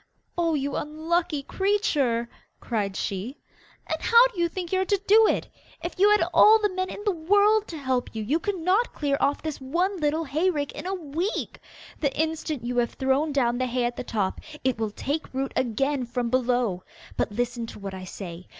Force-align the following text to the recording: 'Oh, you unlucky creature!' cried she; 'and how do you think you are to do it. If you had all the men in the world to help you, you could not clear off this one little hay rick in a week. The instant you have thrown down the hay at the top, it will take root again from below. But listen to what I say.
'Oh, 0.35 0.55
you 0.55 0.75
unlucky 0.75 1.43
creature!' 1.43 2.27
cried 2.59 2.95
she; 2.97 3.37
'and 3.85 4.01
how 4.01 4.25
do 4.33 4.39
you 4.39 4.49
think 4.49 4.71
you 4.71 4.81
are 4.81 4.85
to 4.85 4.99
do 5.07 5.27
it. 5.27 5.47
If 5.83 5.99
you 5.99 6.09
had 6.09 6.23
all 6.33 6.57
the 6.57 6.73
men 6.73 6.89
in 6.89 7.03
the 7.05 7.11
world 7.11 7.67
to 7.67 7.77
help 7.77 8.15
you, 8.15 8.23
you 8.23 8.39
could 8.39 8.57
not 8.57 8.93
clear 8.95 9.15
off 9.19 9.43
this 9.43 9.61
one 9.61 9.97
little 9.99 10.23
hay 10.23 10.49
rick 10.49 10.71
in 10.71 10.87
a 10.87 10.95
week. 10.95 11.59
The 11.99 12.19
instant 12.19 12.65
you 12.65 12.77
have 12.77 12.93
thrown 12.95 13.31
down 13.31 13.59
the 13.59 13.67
hay 13.67 13.83
at 13.85 13.95
the 13.95 14.03
top, 14.03 14.41
it 14.63 14.79
will 14.79 14.89
take 14.89 15.31
root 15.35 15.51
again 15.55 16.07
from 16.07 16.31
below. 16.31 16.81
But 17.15 17.31
listen 17.33 17.67
to 17.67 17.77
what 17.79 17.93
I 17.93 18.05
say. 18.05 18.47